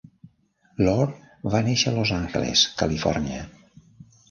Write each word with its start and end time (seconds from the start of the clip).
Lohr 0.87 1.05
va 1.57 1.61
néixer 1.69 1.93
a 1.93 1.95
Los 1.99 2.15
Angeles, 2.17 2.65
Califòrnia. 2.83 3.47